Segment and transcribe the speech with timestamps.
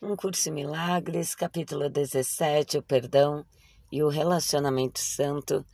[0.00, 3.44] Um Curso em Milagres, capítulo 17, o perdão
[3.90, 5.66] e o relacionamento santo,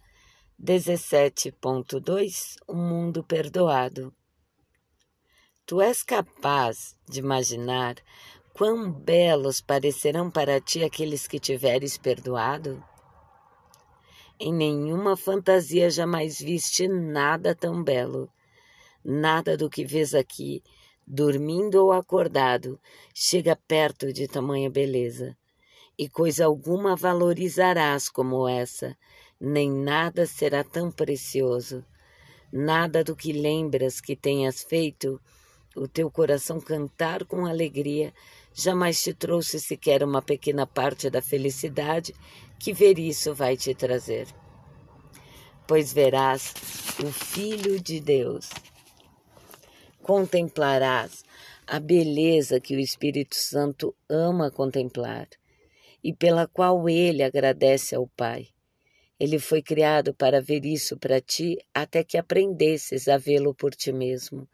[0.58, 4.14] 17.2, o mundo perdoado.
[5.66, 7.96] Tu és capaz de imaginar
[8.54, 12.82] quão belos parecerão para ti aqueles que tiveres perdoado?
[14.40, 18.30] Em nenhuma fantasia jamais viste nada tão belo.
[19.04, 20.62] Nada do que vês aqui
[21.06, 22.80] dormindo ou acordado,
[23.14, 25.36] chega perto de tamanha beleza.
[25.98, 28.96] E coisa alguma valorizarás como essa,
[29.40, 31.84] nem nada será tão precioso.
[32.52, 35.20] Nada do que lembras que tenhas feito,
[35.76, 38.12] o teu coração cantar com alegria,
[38.52, 42.14] jamais te trouxe sequer uma pequena parte da felicidade
[42.58, 44.28] que ver isso vai te trazer.
[45.66, 46.54] Pois verás
[47.02, 48.50] o Filho de Deus
[50.04, 51.24] contemplarás
[51.66, 55.26] a beleza que o Espírito Santo ama contemplar
[56.02, 58.48] e pela qual ele agradece ao Pai.
[59.18, 63.94] Ele foi criado para ver isso para ti até que aprendesses a vê-lo por ti
[63.94, 64.46] mesmo.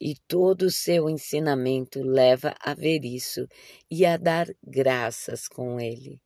[0.00, 3.46] E todo o seu ensinamento leva a ver isso
[3.88, 6.20] e a dar graças com ele.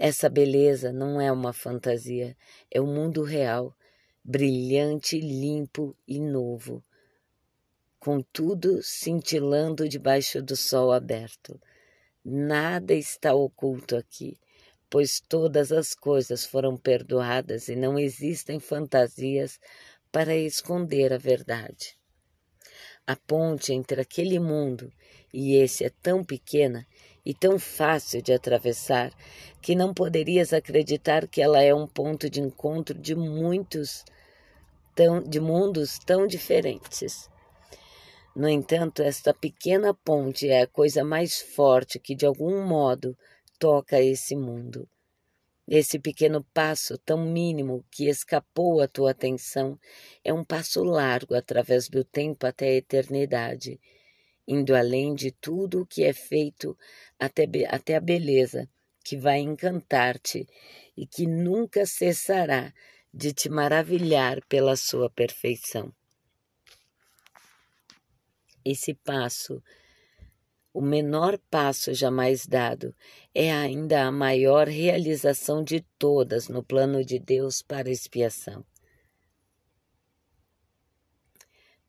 [0.00, 2.36] Essa beleza não é uma fantasia,
[2.68, 3.72] é o mundo real,
[4.24, 6.82] brilhante, limpo e novo
[8.04, 11.58] com tudo cintilando debaixo do sol aberto.
[12.22, 14.38] Nada está oculto aqui,
[14.90, 19.58] pois todas as coisas foram perdoadas e não existem fantasias
[20.12, 21.96] para esconder a verdade.
[23.06, 24.92] A ponte entre aquele mundo
[25.32, 26.86] e esse é tão pequena
[27.24, 29.14] e tão fácil de atravessar
[29.62, 34.04] que não poderias acreditar que ela é um ponto de encontro de muitos
[34.94, 37.32] tão, de mundos tão diferentes.
[38.36, 43.16] No entanto, esta pequena ponte é a coisa mais forte que de algum modo
[43.60, 44.88] toca esse mundo.
[45.68, 49.78] Esse pequeno passo, tão mínimo que escapou à tua atenção,
[50.24, 53.80] é um passo largo através do tempo até a eternidade,
[54.48, 56.76] indo além de tudo o que é feito
[57.16, 58.68] até, até a beleza,
[59.04, 60.44] que vai encantar-te
[60.96, 62.74] e que nunca cessará
[63.12, 65.94] de te maravilhar pela sua perfeição
[68.64, 69.62] esse passo,
[70.72, 72.92] o menor passo jamais dado,
[73.32, 78.64] é ainda a maior realização de todas no plano de Deus para expiação.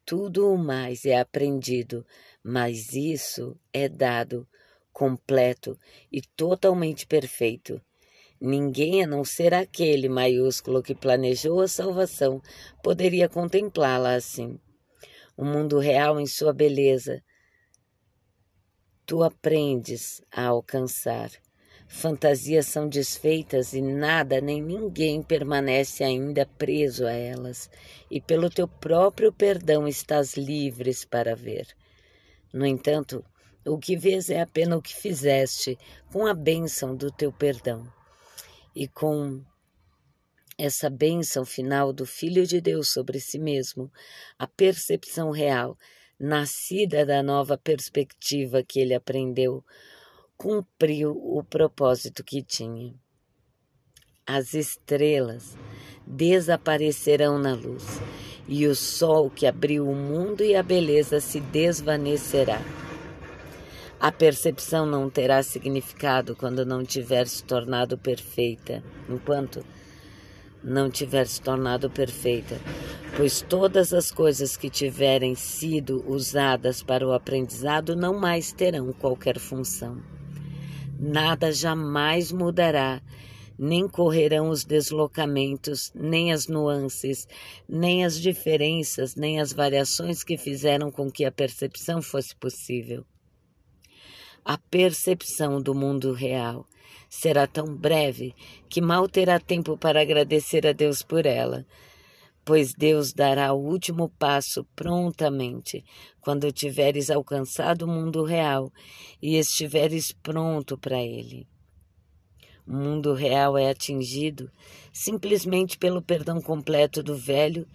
[0.06, 2.06] Tudo o mais é aprendido,
[2.44, 4.48] mas isso é dado,
[4.94, 5.80] completo
[6.12, 7.82] e totalmente perfeito.
[8.40, 12.40] Ninguém, a não ser aquele maiúsculo que planejou a salvação,
[12.84, 14.60] poderia contemplá-la assim
[15.38, 17.22] o mundo real em sua beleza.
[19.06, 21.30] Tu aprendes a alcançar.
[21.88, 27.70] Fantasias são desfeitas e nada nem ninguém permanece ainda preso a elas,
[28.10, 31.68] e pelo teu próprio perdão estás livres para ver.
[32.52, 33.24] No entanto,
[33.66, 35.78] o que vês é apenas o que fizeste
[36.12, 37.86] com a bênção do teu perdão.
[38.76, 39.44] E com
[40.58, 43.92] essa bênção final do Filho de Deus sobre si mesmo,
[44.40, 45.78] a percepção real,
[46.20, 49.64] nascida da nova perspectiva que ele aprendeu,
[50.38, 52.94] cumpriu o propósito que tinha.
[54.26, 55.58] As estrelas
[56.08, 57.84] desaparecerão na luz,
[58.48, 62.62] e o sol que abriu o mundo e a beleza se desvanecerá.
[64.00, 69.66] A percepção não terá significado quando não tiver se tornado perfeita, enquanto
[70.66, 72.60] não tiver se tornado perfeita,
[73.16, 79.38] pois todas as coisas que tiverem sido usadas para o aprendizado não mais terão qualquer
[79.38, 80.02] função.
[81.00, 83.00] Nada jamais mudará,
[83.60, 87.28] nem correrão os deslocamentos, nem as nuances,
[87.70, 93.06] nem as diferenças, nem as variações que fizeram com que a percepção fosse possível.
[94.44, 96.66] A percepção do mundo real
[97.16, 98.36] será tão breve
[98.68, 101.66] que mal terá tempo para agradecer a Deus por ela,
[102.44, 105.84] pois Deus dará o último passo prontamente
[106.20, 108.70] quando tiveres alcançado o mundo real
[109.22, 111.48] e estiveres pronto para ele.
[112.68, 114.52] O mundo real é atingido
[114.92, 117.66] simplesmente pelo perdão completo do velho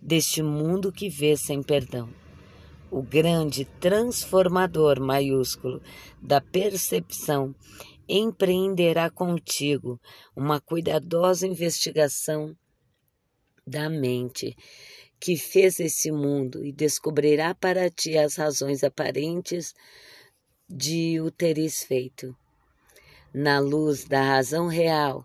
[0.00, 2.10] deste mundo que vê sem perdão.
[2.90, 5.80] O grande transformador maiúsculo
[6.20, 7.54] da percepção
[8.10, 10.00] empreenderá contigo
[10.34, 12.56] uma cuidadosa investigação
[13.66, 14.56] da mente
[15.20, 19.74] que fez esse mundo e descobrirá para ti as razões aparentes
[20.68, 22.34] de o teres feito.
[23.32, 25.24] Na luz da razão real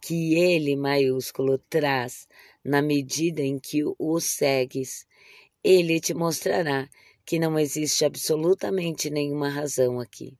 [0.00, 2.28] que ele maiúsculo traz,
[2.64, 5.06] na medida em que o segues,
[5.62, 6.88] ele te mostrará
[7.24, 10.36] que não existe absolutamente nenhuma razão aqui.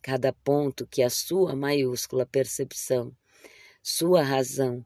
[0.00, 3.12] Cada ponto que a sua maiúscula percepção,
[3.82, 4.84] sua razão,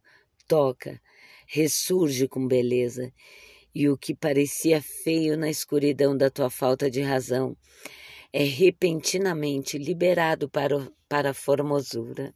[0.49, 1.00] toca,
[1.47, 3.12] ressurge com beleza,
[3.75, 7.56] e o que parecia feio na escuridão da tua falta de razão
[8.32, 12.35] é repentinamente liberado para, para a formosura.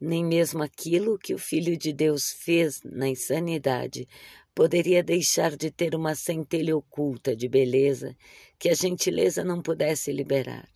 [0.00, 4.08] Nem mesmo aquilo que o Filho de Deus fez na insanidade
[4.54, 8.16] poderia deixar de ter uma centelha oculta de beleza
[8.58, 10.68] que a gentileza não pudesse liberar.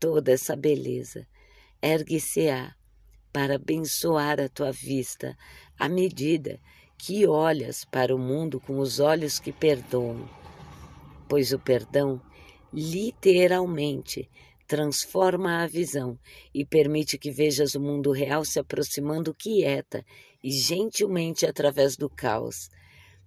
[0.00, 1.26] Toda essa beleza.
[1.80, 2.74] Ergue-se-á
[3.32, 5.36] para abençoar a tua vista
[5.78, 6.58] à medida
[6.98, 10.28] que olhas para o mundo com os olhos que perdoam,
[11.28, 12.20] pois o perdão
[12.72, 14.28] literalmente
[14.66, 16.18] transforma a visão
[16.54, 20.04] e permite que vejas o mundo real se aproximando quieta
[20.42, 22.70] e gentilmente através do caos,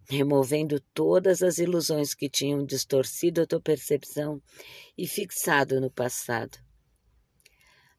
[0.10, 4.42] removendo todas as ilusões que tinham distorcido a tua percepção
[4.98, 6.58] e fixado no passado.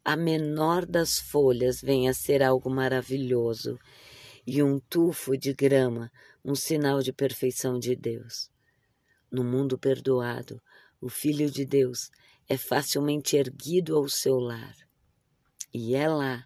[0.05, 3.79] A menor das folhas vem a ser algo maravilhoso
[4.47, 6.11] e um tufo de grama,
[6.45, 8.51] um sinal de perfeição de Deus.
[9.33, 10.61] No mundo perdoado,
[11.01, 12.11] o Filho de Deus
[12.49, 14.75] é facilmente erguido ao seu lar.
[15.73, 16.45] E é lá.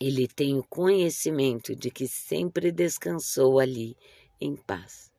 [0.00, 3.96] Ele tem o conhecimento de que sempre descansou ali,
[4.40, 5.10] em paz.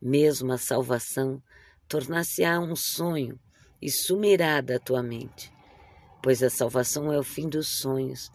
[0.00, 1.42] Mesmo a salvação
[1.88, 3.38] tornar-se-á um sonho
[3.80, 5.50] e sumirá da tua mente,
[6.22, 8.30] pois a salvação é o fim dos sonhos,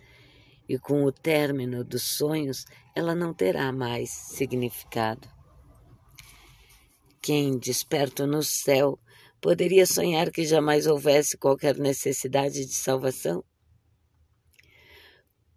[0.67, 2.65] e com o término dos sonhos
[2.95, 5.27] ela não terá mais significado.
[7.21, 8.99] Quem, desperto no céu,
[9.41, 13.41] Poderia sonhar que jamais houvesse qualquer necessidade de salvação?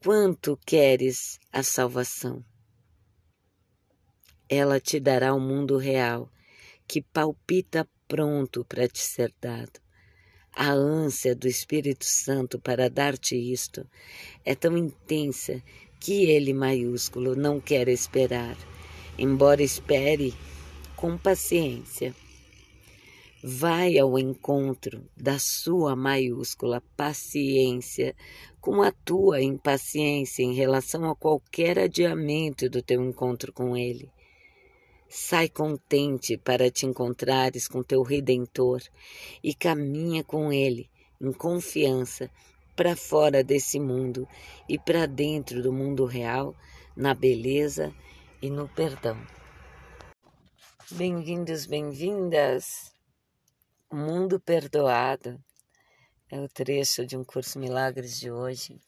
[0.04, 2.44] Quanto queres a salvação?
[4.49, 6.28] Ela te dará o um mundo real,
[6.88, 9.78] que palpita pronto para te ser dado.
[10.56, 13.88] A ânsia do Espírito Santo para dar-te isto
[14.44, 15.62] é tão intensa
[16.00, 18.56] que ele, maiúsculo, não quer esperar,
[19.16, 20.34] embora espere
[20.96, 22.12] com paciência
[23.42, 28.14] vai ao encontro da sua maiúscula paciência
[28.60, 34.08] com a tua impaciência em relação a qualquer adiamento do teu encontro com Ele.
[35.08, 38.80] Sai contente para te encontrares com teu Redentor
[39.42, 40.88] e caminha com Ele
[41.20, 42.30] em confiança
[42.76, 44.26] para fora desse mundo
[44.68, 46.54] e para dentro do mundo real,
[46.96, 47.92] na beleza
[48.40, 49.18] e no perdão.
[50.92, 52.92] Bem-vindos, bem-vindas!
[53.94, 55.38] Mundo Perdoado
[56.30, 58.80] é o trecho de um curso Milagres de hoje.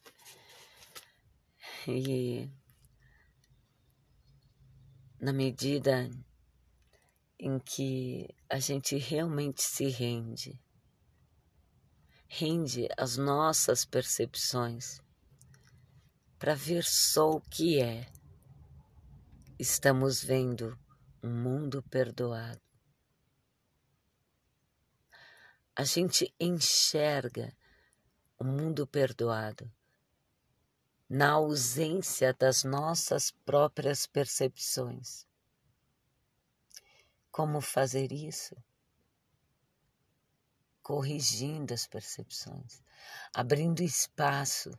[1.86, 2.50] E
[5.20, 6.08] na medida
[7.38, 10.58] em que a gente realmente se rende,
[12.26, 15.02] rende as nossas percepções
[16.38, 18.10] para ver só o que é,
[19.58, 20.78] estamos vendo
[21.22, 22.73] um mundo perdoado
[25.76, 27.52] a gente enxerga
[28.38, 29.70] o mundo perdoado
[31.08, 35.26] na ausência das nossas próprias percepções.
[37.30, 38.56] Como fazer isso?
[40.82, 42.82] Corrigindo as percepções,
[43.32, 44.70] abrindo espaço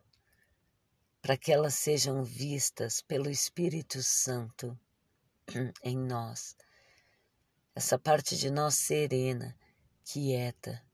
[1.21, 4.79] para que elas sejam vistas pelo Espírito Santo
[5.83, 6.55] em nós.
[7.73, 9.57] Essa parte de nós serena,
[10.05, 10.85] quieta,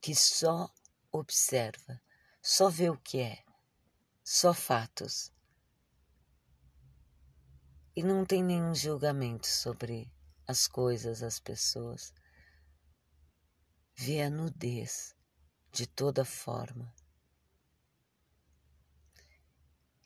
[0.00, 0.72] que só
[1.12, 2.00] observa,
[2.42, 3.44] só vê o que é,
[4.24, 5.30] só fatos.
[7.94, 10.10] E não tem nenhum julgamento sobre
[10.46, 12.12] as coisas, as pessoas.
[13.94, 15.14] Vê a nudez
[15.70, 16.92] de toda forma.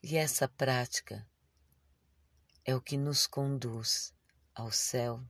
[0.03, 1.27] E essa prática
[2.65, 4.13] é o que nos conduz
[4.53, 5.25] ao céu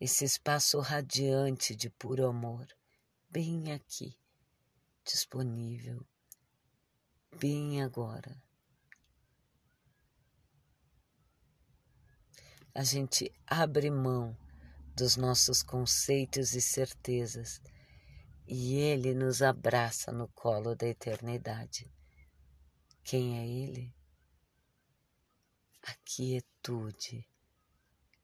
[0.00, 2.66] esse espaço radiante de puro amor,
[3.30, 4.18] bem aqui,
[5.04, 6.04] disponível,
[7.38, 8.42] bem agora.
[12.74, 14.36] A gente abre mão
[14.96, 17.60] dos nossos conceitos e certezas
[18.48, 21.88] e Ele nos abraça no colo da eternidade.
[23.04, 23.94] Quem é Ele?
[25.82, 27.28] A quietude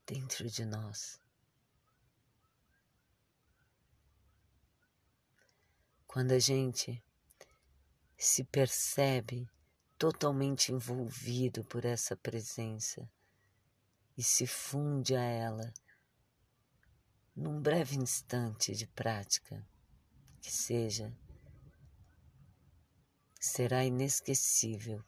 [0.05, 1.20] dentro de nós
[6.13, 7.01] quando a gente
[8.19, 9.49] se percebe
[9.97, 13.09] totalmente envolvido por essa presença
[14.19, 15.73] e se funde a ela
[17.37, 19.65] num breve instante de prática
[20.41, 21.17] que seja,
[23.41, 25.05] será inesquecível.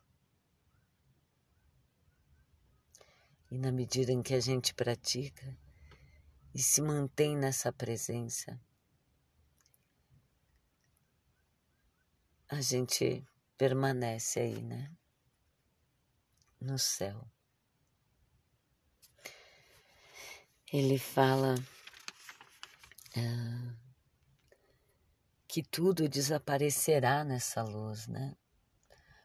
[3.51, 5.59] E na medida em que a gente pratica
[6.55, 8.57] e se mantém nessa presença,
[12.53, 14.93] a gente permanece aí, né?
[16.61, 17.27] No céu.
[20.71, 21.55] Ele fala
[23.17, 23.75] ah,
[25.49, 28.37] que tudo desaparecerá nessa luz, né?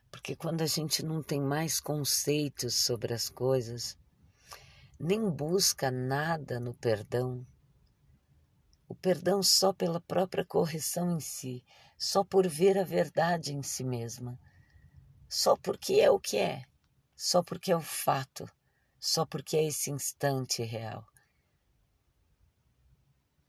[0.10, 3.98] Porque quando a gente não tem mais conceitos sobre as coisas,
[4.98, 7.46] nem busca nada no perdão,
[8.88, 11.64] o perdão só pela própria correção em si,
[11.98, 14.40] só por ver a verdade em si mesma,
[15.28, 16.64] só porque é o que é,
[17.16, 18.50] só porque é o fato,
[19.00, 21.06] só porque é esse instante real.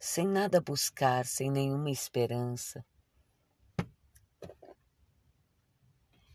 [0.00, 2.84] Sem nada buscar, sem nenhuma esperança.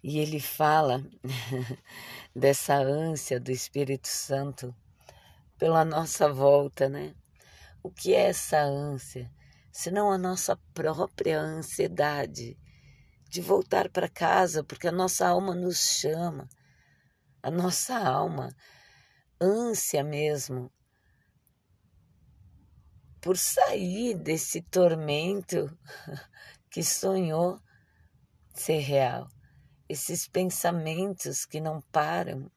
[0.02, 1.02] E ele fala
[2.36, 4.76] dessa ânsia do Espírito Santo
[5.58, 7.16] pela nossa volta, né?
[7.84, 9.30] O que é essa ânsia?
[9.70, 12.58] Senão a nossa própria ansiedade
[13.30, 16.48] de voltar para casa, porque a nossa alma nos chama,
[17.42, 18.56] a nossa alma,
[19.42, 20.72] ânsia mesmo,
[23.20, 25.78] por sair desse tormento
[26.72, 27.60] que sonhou
[28.54, 29.28] ser real,
[29.90, 32.50] esses pensamentos que não param,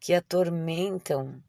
[0.00, 1.40] que atormentam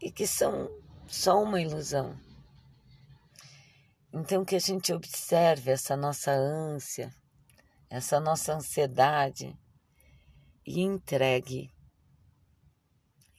[0.00, 0.70] e que são
[1.06, 2.18] só uma ilusão.
[4.12, 7.14] Então, que a gente observe essa nossa ânsia,
[7.88, 9.58] essa nossa ansiedade
[10.66, 11.70] e entregue.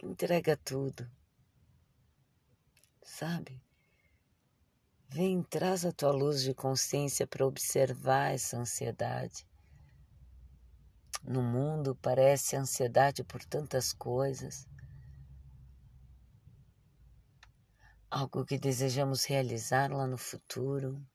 [0.02, 1.10] Entrega tudo.
[3.04, 3.62] Sabe?
[5.10, 9.48] Vem, traz a tua luz de consciência para observar essa ansiedade.
[11.24, 14.68] No mundo parece ansiedade por tantas coisas
[18.10, 21.06] algo que desejamos realizar lá no futuro,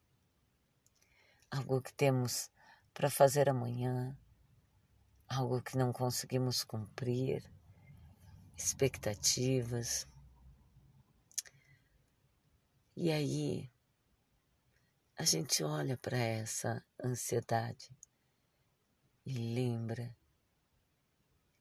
[1.49, 2.51] algo que temos
[2.93, 4.15] para fazer amanhã,
[5.27, 7.43] algo que não conseguimos cumprir,
[8.55, 10.07] expectativas.
[12.95, 13.71] E aí
[15.17, 17.97] a gente olha para essa ansiedade
[19.25, 20.15] e lembra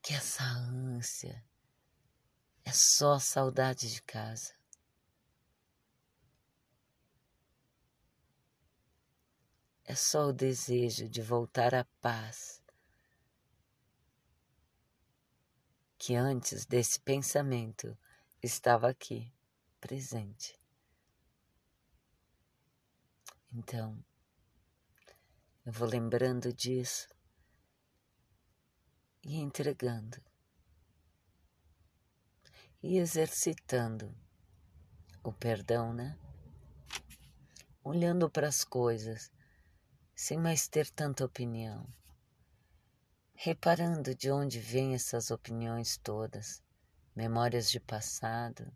[0.03, 1.43] que essa ânsia
[2.65, 4.62] é só saudade de casa.
[9.92, 12.62] É só o desejo de voltar à paz
[15.99, 17.94] que antes desse pensamento
[18.42, 19.30] estava aqui,
[19.78, 20.58] presente.
[23.52, 24.02] Então,
[25.66, 27.06] eu vou lembrando disso
[29.22, 30.22] e entregando
[32.82, 34.16] e exercitando
[35.22, 36.18] o perdão, né?
[37.84, 39.30] Olhando para as coisas
[40.14, 41.87] sem mais ter tanta opinião,
[43.35, 46.62] reparando de onde vêm essas opiniões todas,
[47.16, 48.73] memórias de passado.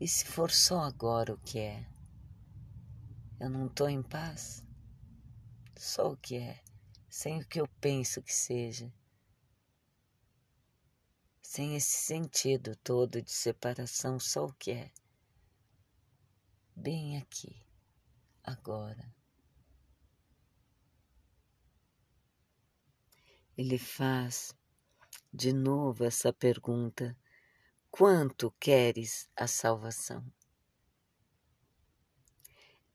[0.00, 1.88] E se for só agora o que é?
[3.40, 4.62] Eu não estou em paz?
[5.76, 6.62] Só o que é,
[7.08, 8.92] sem o que eu penso que seja.
[11.42, 14.92] Sem esse sentido todo de separação, só o que é
[16.74, 17.56] bem aqui,
[18.42, 19.14] agora.
[23.56, 24.54] Ele faz
[25.32, 27.16] de novo essa pergunta:
[27.90, 30.24] quanto queres a salvação?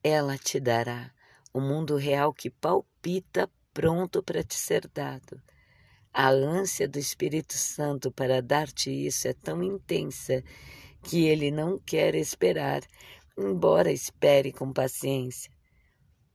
[0.02, 1.12] Ela te dará
[1.52, 5.42] o mundo real que palpita pronto para te ser dado.
[6.12, 10.42] A ânsia do Espírito Santo para dar-te isso é tão intensa
[11.02, 12.82] que ele não quer esperar
[13.40, 15.50] embora espere com paciência.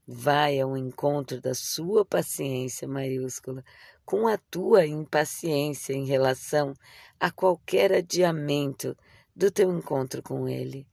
[0.06, 3.64] Vai ao encontro da sua paciência maiúscula
[4.04, 6.74] com a tua impaciência em relação
[7.18, 8.96] a qualquer adiamento
[9.34, 10.86] do teu encontro com ele.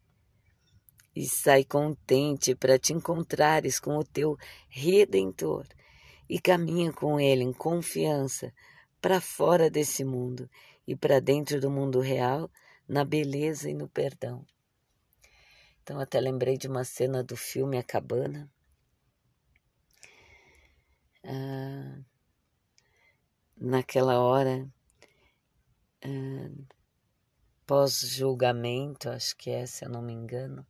[1.16, 4.36] E sai contente para te encontrares com o teu
[4.68, 5.68] Redentor
[6.28, 8.52] e caminha com ele em confiança
[9.00, 10.50] para fora desse mundo
[10.88, 12.50] e para dentro do mundo real
[12.88, 14.44] na beleza e no perdão.
[15.84, 18.50] Então, até lembrei de uma cena do filme A Cabana.
[21.26, 22.00] Ah,
[23.58, 24.66] naquela hora,
[26.06, 26.50] ah,
[27.68, 30.66] pós-julgamento, acho que é, se eu não me engano.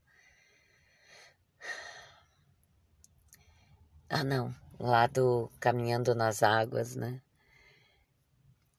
[4.09, 7.21] Ah, não, lá do Caminhando nas Águas, né?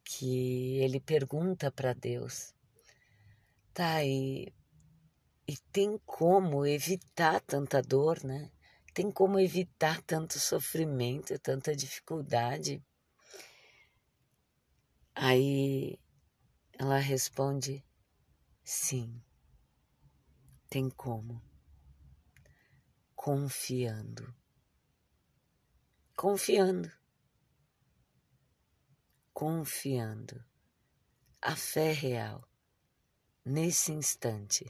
[0.05, 2.53] Que ele pergunta para Deus,
[3.73, 4.53] tá, e,
[5.47, 8.51] e tem como evitar tanta dor, né?
[8.93, 12.83] Tem como evitar tanto sofrimento, tanta dificuldade.
[15.15, 15.99] Aí
[16.79, 17.85] ela responde:
[18.63, 19.21] sim,
[20.69, 21.43] tem como.
[23.15, 24.35] Confiando
[26.25, 26.91] confiando.
[29.33, 30.43] Confiando.
[31.43, 32.49] A fé real,
[33.45, 34.65] nesse instante,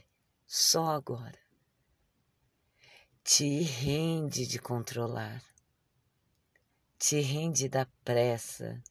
[0.45, 1.39] só agora.
[3.23, 5.43] Te rende de controlar,
[6.97, 8.81] te rende da pressa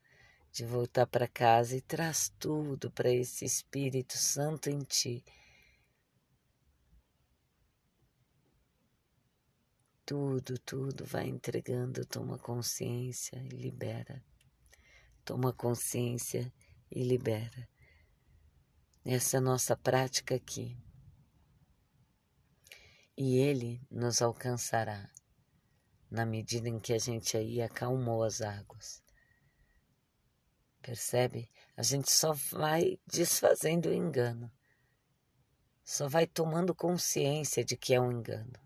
[0.50, 5.24] de voltar para casa e traz tudo para esse Espírito Santo em ti
[10.06, 14.22] Tudo, tudo vai entregando, toma consciência e libera.
[15.24, 16.52] Toma consciência
[16.90, 17.66] e libera.
[19.02, 20.76] Essa é a nossa prática aqui.
[23.16, 25.08] E ele nos alcançará
[26.10, 29.02] na medida em que a gente aí acalmou as águas.
[30.80, 31.50] Percebe?
[31.76, 34.52] A gente só vai desfazendo o engano,
[35.82, 38.60] só vai tomando consciência de que é um engano.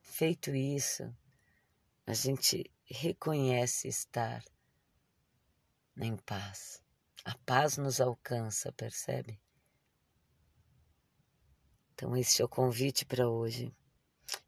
[0.00, 1.14] Feito isso,
[2.06, 4.42] a gente reconhece estar
[5.96, 6.82] em paz.
[7.24, 9.40] A paz nos alcança, percebe?
[11.98, 13.74] Então, esse é o convite para hoje.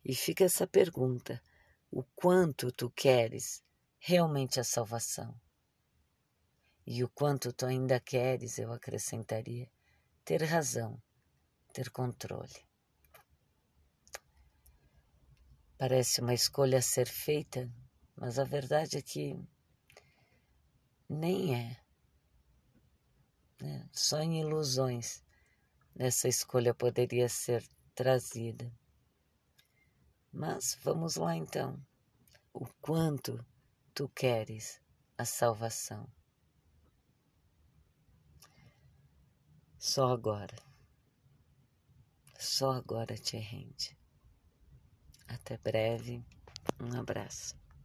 [0.04, 1.42] E fica essa pergunta:
[1.90, 3.60] o quanto tu queres
[3.98, 5.34] realmente a salvação?
[6.86, 9.68] E o quanto tu ainda queres, eu acrescentaria,
[10.24, 11.02] ter razão,
[11.72, 12.54] ter controle.
[15.76, 17.68] Parece uma escolha a ser feita,
[18.14, 19.36] mas a verdade é que
[21.08, 21.76] nem é.
[23.60, 23.88] Né?
[23.92, 25.20] Só em ilusões
[25.96, 28.72] essa escolha poderia ser trazida.
[30.32, 31.80] Mas vamos lá então.
[32.52, 33.44] O quanto
[33.94, 34.80] tu queres
[35.18, 36.08] a salvação?
[39.78, 40.56] Só agora.
[42.38, 43.96] Só agora te rende.
[45.28, 46.24] Até breve.
[46.80, 47.59] Um abraço.